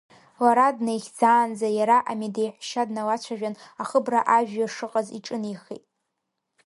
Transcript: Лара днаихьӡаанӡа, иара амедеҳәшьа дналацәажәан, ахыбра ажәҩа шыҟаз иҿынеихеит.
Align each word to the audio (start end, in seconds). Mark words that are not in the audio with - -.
Лара 0.43 0.67
днаихьӡаанӡа, 0.77 1.67
иара 1.79 1.97
амедеҳәшьа 2.11 2.87
дналацәажәан, 2.87 3.55
ахыбра 3.81 4.19
ажәҩа 4.35 4.67
шыҟаз 4.75 5.07
иҿынеихеит. 5.17 5.85